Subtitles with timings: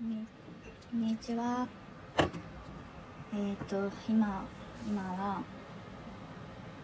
[0.00, 0.06] こ
[0.96, 1.68] んにちは。
[3.34, 3.76] えっ、と、
[4.08, 4.46] 今、
[4.88, 5.42] 今は、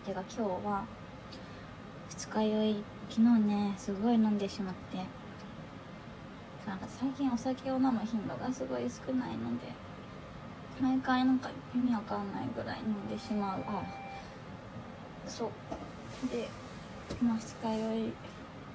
[0.05, 0.85] てか今日は、
[2.11, 4.99] 二日酔い、昨日ね、すごい飲んでしまって、
[6.69, 9.73] なんか最近お酒を飲む頻度がすごい少ないので、
[10.79, 13.65] 毎回なんか意味わかんないぐらい飲んでしまう。
[13.67, 13.83] あ、
[15.27, 15.51] そう。
[16.31, 16.51] で、
[17.19, 18.13] 今二日酔い、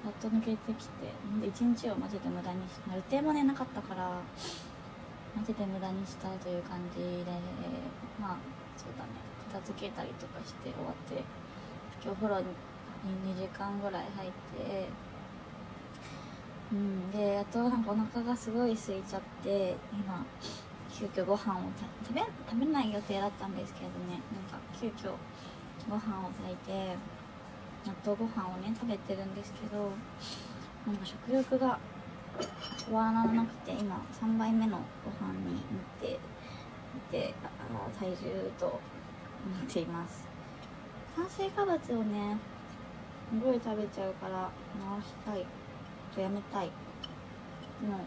[0.04, 4.20] やっと抜けてきてで一日をマジで無駄にし予定もねなかったから
[5.36, 7.24] マジで無駄にしたという感じで
[8.20, 8.36] まあ
[8.76, 9.10] そうだね。
[9.52, 11.22] 片付けたりとかして終わって
[12.02, 12.46] 今日お風呂に
[13.36, 14.88] 2時間ぐらい入って
[16.72, 20.24] うんでやっとなんかお腹がすごい空いちゃって今
[20.90, 21.60] 急遽ご飯を
[22.02, 24.20] 食べ食べない予定だったんですけどね。
[24.32, 25.12] なんか急遽
[25.88, 26.96] ご飯を炊いて
[27.86, 29.90] 納豆ご飯をね食べてるんですけど
[30.86, 31.78] なんか食欲が
[32.84, 35.62] 終わらなくて今3杯目のご飯になっ
[36.00, 36.18] てい。
[37.10, 37.34] て
[37.98, 38.76] 体重と思
[39.62, 40.24] っています。
[41.14, 42.38] 炭水化物をね
[43.30, 45.46] すごい食べちゃうから直したい
[46.14, 46.66] とやめたい。
[47.86, 48.00] もう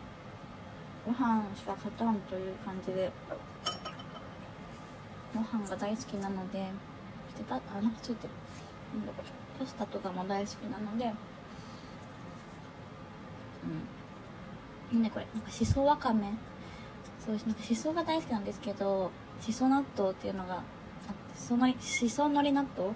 [1.07, 3.11] ご飯しか勝たんという感じで
[5.33, 6.66] ご飯が大好きなので
[7.30, 8.33] してたあなんかついてる
[8.97, 11.14] なんだこれパスタとかも大好きなので
[14.94, 15.02] うん。
[15.02, 16.31] ねこれなんかしそわかめ
[17.25, 20.64] そうなんかしそが大好きなんですけどしそ納豆っていうのがあって
[21.36, 22.92] そのしそのり納豆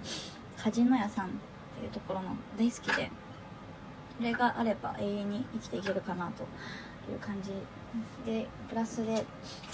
[0.56, 1.28] カジノ屋さんっ
[1.78, 3.10] ていうところの大好きで
[4.18, 6.42] それがあれば永遠に生きていけるかなと
[7.10, 7.50] いう感じ。
[8.24, 9.24] でプラスで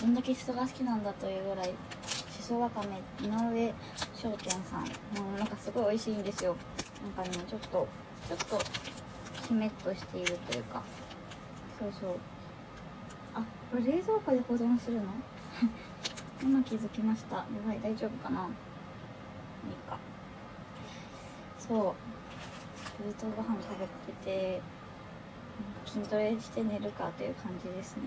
[0.00, 1.74] どんだけしそが好きなんだというぐらい
[2.46, 3.74] しそわかめ井上
[4.14, 4.82] 商店さん。
[5.20, 6.54] もうなんかすごい美味しいんですよ。
[7.02, 7.88] なんかねちょっと
[8.28, 8.60] ちょっと
[9.48, 10.80] キメっとしているというか。
[11.80, 12.10] そうそう。
[13.34, 15.02] あこれ冷蔵庫で保存するの？
[16.40, 17.36] 今気づきました。
[17.36, 18.42] やばい大丈夫かな？
[18.42, 18.48] いい
[19.90, 19.98] か。
[21.58, 21.96] そ
[23.00, 23.02] う。
[23.02, 24.62] ずっとご飯食べてて
[25.84, 28.02] 筋トレして寝るかという感じですね。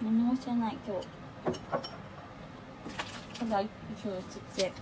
[0.00, 1.23] 何もしてない今日。
[3.38, 3.70] ただ息
[4.08, 4.72] をつって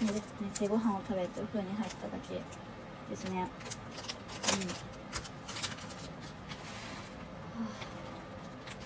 [0.00, 0.08] 寝
[0.50, 2.40] てご飯を食べてお風呂に入っただけ
[3.10, 3.48] ですね。
[4.52, 4.56] う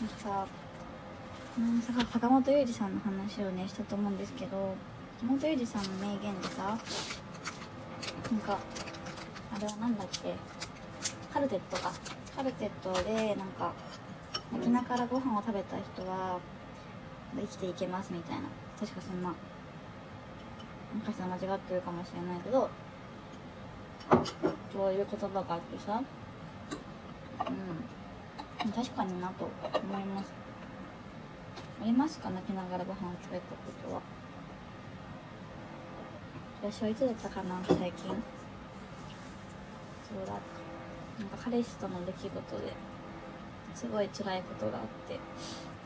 [0.03, 0.07] ん。
[0.07, 0.47] なんか
[1.59, 4.75] なんさ坂本龍二さんの話をねしたと思うんですけど
[5.21, 6.79] 坂本龍二さんの名言でさ
[8.31, 8.59] なんか
[9.55, 10.35] あれはなんだっけ？
[11.33, 11.93] カルテットか。
[12.37, 13.73] カルテットでなんか
[14.53, 16.39] 泣きながらご飯を食べた人は
[17.41, 18.43] 生きていけますみたいな。
[18.79, 19.35] 確かそんなも
[21.01, 22.71] しかしたら間違ってるかもしれないけど
[24.73, 26.03] そういう言葉があってさ。
[27.49, 28.73] うん。
[28.73, 30.33] 確かになと思います。
[31.83, 32.31] ありますか？
[32.31, 33.57] 泣きながらご飯を食べたこ
[33.89, 34.01] とは。
[36.63, 37.61] 私はいつだったかな？
[37.65, 38.09] 最近。
[40.09, 40.33] そうだ。
[41.19, 42.73] なんか彼氏との出来事で
[43.75, 45.19] すごい辛いことがあって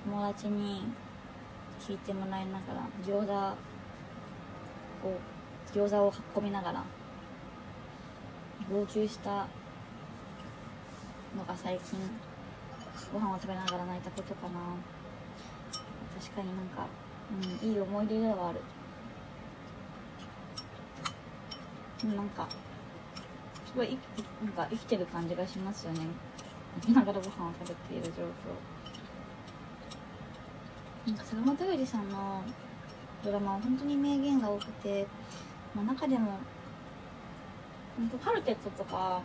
[0.05, 0.85] 友達に
[1.81, 3.57] 聞いてもらいながら餃子
[5.03, 5.19] こ
[5.75, 6.85] う餃子を囲みながら
[8.71, 9.47] 号泣した
[11.37, 11.99] のが最近
[13.13, 14.61] ご飯を食べながら泣いたことかな。
[16.21, 16.87] 確かになんか、
[17.63, 18.61] うん、いい思い出ではある。
[22.01, 22.47] でもなんか
[23.67, 23.99] すごい
[24.45, 26.01] なんか生きてる感じがしますよね。
[26.77, 28.27] 泣きながらご飯を食べている状況。
[31.07, 32.43] なんか坂本龍二さんの
[33.25, 35.07] ドラマは本当に名言が多くて、
[35.75, 36.39] まあ、中でも
[37.97, 39.23] 本当カルテットとか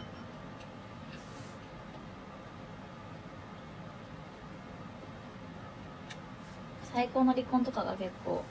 [6.94, 8.42] 最高の離婚とかが結構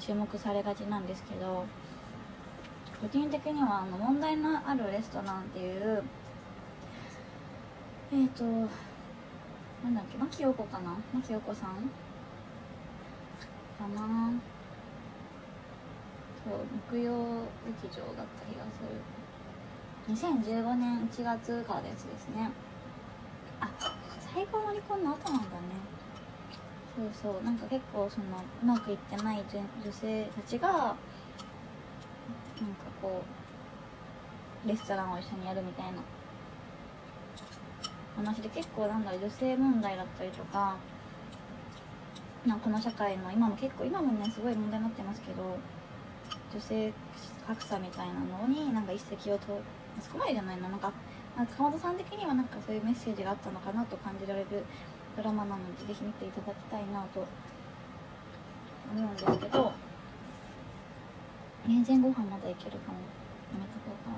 [0.00, 1.64] 注目されがちなんですけど
[3.00, 6.02] 個人的にはあの問題のあるレストランっていう
[8.12, 8.44] えっ、ー、と
[9.84, 10.96] なんだっけ牧陽子かな？
[11.12, 11.90] 牧陽子さん？
[13.78, 14.32] かな
[16.44, 16.58] そう
[16.90, 17.12] 木曜
[17.82, 19.00] 劇場だった気がする。
[20.08, 22.50] 2015年1月からですですね。
[23.60, 23.70] あ
[24.34, 25.52] 最高の離婚の後なんだね。
[26.96, 27.44] そうそう。
[27.44, 28.26] なんか結構その
[28.62, 29.44] うまくいってない
[29.84, 30.96] 女性たちがなんか
[33.00, 33.22] こ
[34.64, 35.98] うレストランを一緒にやるみたいな
[38.16, 40.76] 話で結構なんだろう女性問題だったりとか
[42.46, 45.58] なこの社会の今も結構今もねすごい問題になってますけど
[46.52, 46.92] 女性
[47.46, 49.60] 格差みたいなのになんか一石をと
[50.00, 50.92] そこまでじゃないのなんか
[51.50, 54.64] 坂本さん的にはなんかそういうメッセージがあったのかなと感じられる
[55.16, 57.24] ドラマなのでぜひ見ていただきたいなと
[58.94, 59.72] 思うんですけど
[61.66, 62.98] 前後半まだいけるかも。
[63.52, 64.16] やめとこうかな。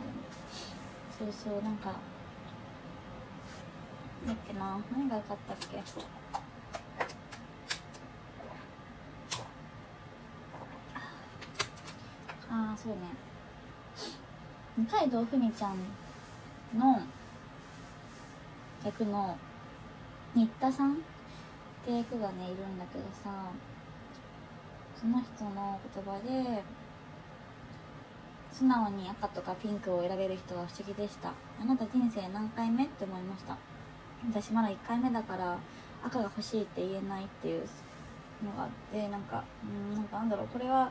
[1.19, 1.93] そうそうなんか
[4.27, 4.81] だっけな。
[4.93, 5.83] 何が良かったっけ？
[12.75, 12.99] あそうね。
[14.77, 15.79] 二階堂ふみちゃん
[16.77, 17.01] の
[18.85, 19.39] 役の
[20.35, 20.97] 新田さんっ
[21.87, 23.31] て役がねいるんだけどさ
[25.01, 26.65] その人の言葉で
[28.51, 31.33] 素直に赤とかピンクを選べる人は不思議でした。
[31.61, 33.57] あなた人生何回目って思いました。
[34.29, 35.57] 私まだ1回目だから
[36.05, 37.63] 赤が欲しいって言えないっていう
[38.45, 40.49] のがあってなんかうんなんかなんだろう。
[40.49, 40.91] これは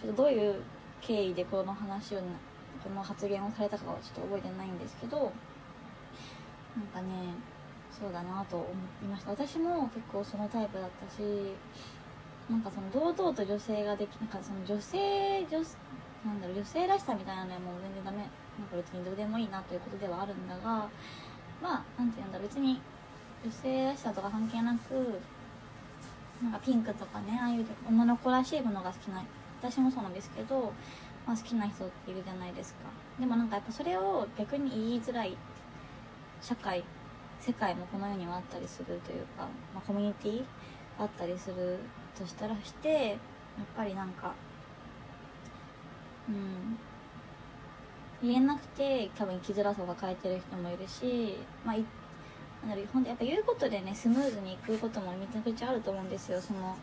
[0.00, 0.62] ちょっとどういう
[1.00, 2.18] 経緯でこの話を
[2.82, 5.32] この発言をされたかはちょっと覚えてないんですけど
[6.76, 7.34] なんかね
[7.90, 8.66] そうだなと思
[9.02, 9.30] いました。
[9.30, 11.20] 私も結構そのタイプだったし
[12.48, 15.58] なんかその堂々と女性ができなんかその女性女
[16.24, 18.18] なんだろう女性らしさみたいなのはもう全然ダメ。
[18.58, 20.88] なんか別にどうでもいいなということではあるんだが
[21.62, 22.48] まあなんて言うんだろう。
[22.48, 22.80] 別に
[23.42, 25.20] 女性らしさとか関係なく
[26.42, 29.22] なんかピンクとかねああいう女の子らしいものが好きな
[29.62, 30.72] 私もそうなんですけど
[31.26, 32.80] まあ、好きな人っているじゃないですか。
[33.18, 35.36] でもなんかやっぱそれを逆に言いづらい
[36.40, 36.82] 社会
[37.38, 40.44] 世界もこの世にはあったりするというか、まあ、コミュニティ
[40.98, 41.78] あったりする
[42.18, 43.18] としたらしてやっ
[43.76, 44.34] ぱりなんか
[46.28, 46.78] うん
[48.22, 51.76] 言えなくて多分生きづらさを抱えてる人もいるしまあ
[52.66, 56.40] なんだろうほんとやっぱ言うことでねスムーズにいくこともめちゃくちゃあると思うんですよ。
[56.40, 56.76] その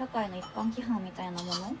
[0.00, 1.76] 社会の一般規範みたいなもの？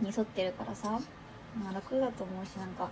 [0.00, 0.98] に沿ってるからさ、
[1.62, 2.88] まあ、楽だと思うしなんか。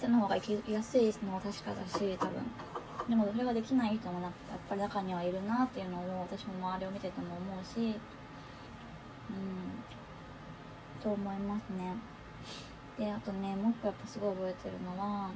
[0.00, 2.34] その方が生きやすいのは確かだし多分。
[3.08, 4.32] でもそれができない人もなやっ
[4.68, 7.80] ぱり中にはいるなっていうのを私も周りを見てても思うし。
[7.80, 11.02] うん。
[11.02, 11.96] と思いますね。
[12.96, 15.32] であとねもう一個やっぱすごい覚えてるのはあの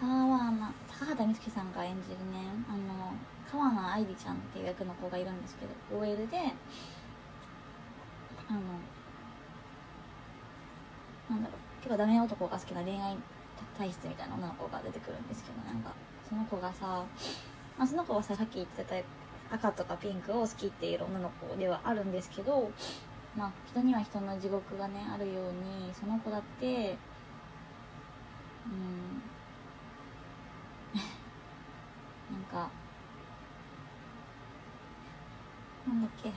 [0.00, 3.14] 川名高畑充希さんが演じるねあの
[3.50, 6.38] 川名愛梨ちゃんっていう役の子がいるんですけど OL で
[8.48, 8.60] あの
[11.30, 13.16] なんだろう結構ダメ男が好きな恋愛
[13.78, 15.92] 体質みたいな女の子が出てくるんですけどなんか
[16.28, 17.04] その子がさ、
[17.78, 18.94] まあ、その子はささっき言ってた
[19.54, 22.70] 赤とかピンクを好きっていう女の子ではあるんですけど
[23.36, 26.96] まあ人には人の地獄がねあるようにその子だって
[28.66, 29.22] うん
[32.30, 32.70] なんか。
[35.88, 36.30] なんだっけ。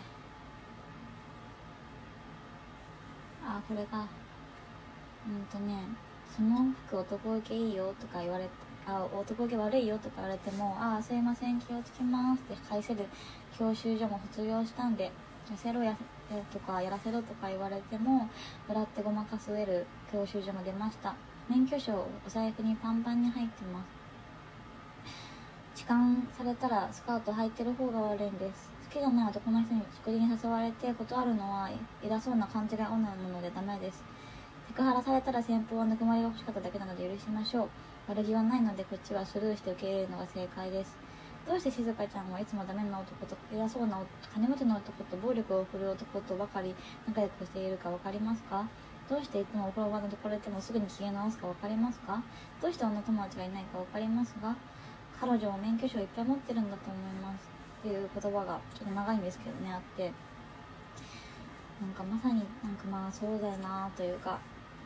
[3.46, 5.84] あこれがうんとね
[6.36, 8.50] その服男受けいいよとか言われて
[8.86, 13.06] あ男受け悪いよとか言われてもああすいません気をつけますって返せる
[13.58, 15.12] 教習所も卒業したんで
[15.50, 15.96] 痩せろや
[16.52, 18.30] とかやらせろとか言われても
[18.68, 21.16] 笑ってごまかすえる教習所も出ました。
[21.50, 23.97] 免許証お財布にパンパンに入ってます。
[25.78, 26.00] 痴漢
[26.36, 28.68] されたらスカート履いてる方が悪いんです。
[28.90, 31.70] 好きじゃない男の人に食事に誘われて断るのは
[32.02, 34.04] 偉そうな勘違い女なのでダメです。
[34.70, 37.70] セクハラされたら先方はぬくもりが欲しかっただけなので許しましょう
[38.10, 40.98] 悪気はないのでこっちはスルーして受け入れるのが正解です。
[41.48, 44.02] どうして静香ちゃんはいつもダメな男と偉そうな
[44.34, 46.74] 金持ちの男と暴力を振るう男とばかり
[47.08, 48.68] 仲良くしているか分かりますか？
[49.08, 52.24] どうしていつもお風呂場のところでもすぐに消え直すか分かりますか？
[52.60, 54.56] どうして女友達がいないか分かりますか？
[55.20, 60.12] 彼女も免許証いっぱい持ってるんだと思いますっていう言葉がちょっと長いんですけどねあって。
[61.80, 64.40] なんかまさになんかまあそうだよなというか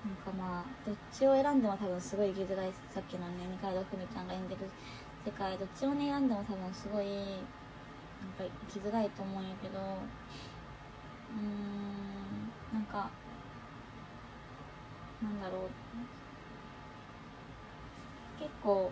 [0.04, 4.70] なんかまあどっちを選んでも多分すごい生きづらいさっきのね二階堂ふみちゃんが演じる
[5.24, 7.16] 世界どっちをね選んでも多分すごいなん
[8.36, 9.80] か生きづらいと思うんやけど。
[9.80, 13.10] うーんなんか
[15.24, 15.62] なんだろう。
[18.38, 18.92] 結構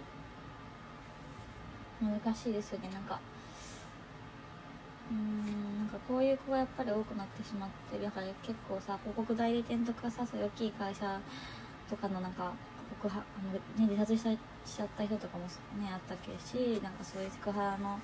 [2.01, 3.20] 難しいですよねなんか
[5.12, 11.20] うんなんかこういう子がやっぱり多くなってしまってるから結構さ広告代理店とかさそういう大きい会社
[11.89, 12.53] とかのなんか
[13.01, 18.00] 告あの、ね、自殺したしちゃった人とかもねあったっけしなんかそういうセクハラの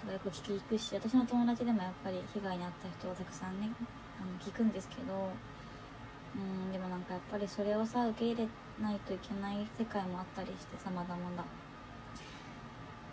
[0.00, 3.70] とかよく聞くし私の友達でもやっぱり被害に遭った人をたくさんね
[4.20, 5.30] あの聞くんですけど
[6.36, 8.48] うんでもなんかやっぱりそれをさ受け入れ
[8.82, 11.67] ないといけない世界もあったりしてさまだまだ。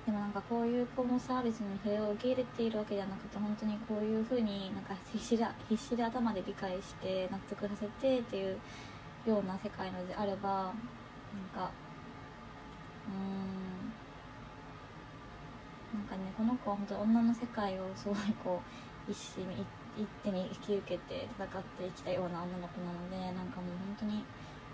[0.05, 8.57] でもなんかこういう子もさ別にそれを受け入れているわけじゃなくて本当にこういう風になんか必死で必死で頭で理解して納得させてっていう
[9.25, 10.73] ような世界のであればなん
[11.53, 11.71] か
[13.09, 13.17] うー
[15.97, 18.61] んなんかねこの子は本当女の世界をすごいこ
[19.07, 19.65] う一心一
[19.97, 24.23] 一手に引き受けて戦ってきたような女の子なのでなんかもう本当に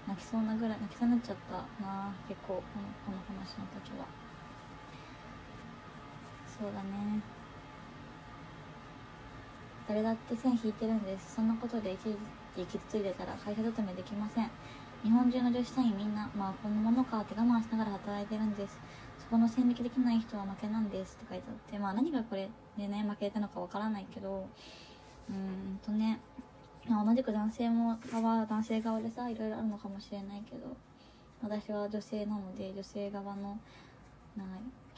[0.07, 4.20] 泣きそうなぐらい泣きそうになっちゃったな結構このこの話の時は。
[6.61, 7.19] そうだね。
[9.87, 11.33] 誰だって線引いてるんです。
[11.37, 11.97] そんなことで一
[12.55, 14.51] 時傷ついてたら会社勤めできません。
[15.03, 18.77] 日本中の女子社員みんなまあこんなものかって我慢しながら働いてるんです。
[19.17, 21.17] そこの線引きできない人は負けなんです。
[21.19, 24.45] って書いてあってまあ何がこれでね負けたのかわからないけど。
[25.29, 26.19] うーんとね
[26.87, 30.77] 同じく男性も側男性側でさいろいろあるのかもしれないけど。
[31.43, 33.57] 私は女性なので女性側の
[34.37, 34.43] な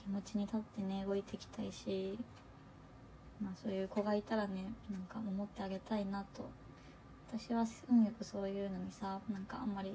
[0.05, 2.17] 気持ちに立ってね動いていきたいし
[3.41, 6.49] まあそういう子がいたらねなんか守ってあげたいなと。
[7.35, 9.93] 私は運よくそういうのにさなんかあんまり、う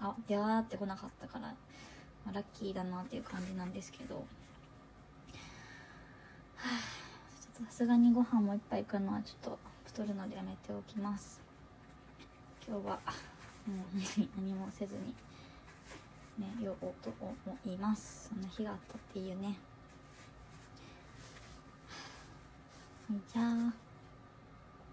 [0.00, 4.14] ん、あ出会ってこなかったから、まあ、ラッキーだなっていう感じなんですけど。
[4.14, 4.20] は
[6.62, 7.04] あ
[7.56, 11.40] ちょっとさすがにご飯もいっぱい行くのはちょっと太るのでやめておきます。
[12.66, 13.00] 今日は
[13.66, 13.76] もう
[14.40, 15.14] 何もせずに。
[16.38, 18.28] ねようと思います。
[18.28, 19.56] そんな日があったっていうね。
[23.32, 23.83] じゃあ。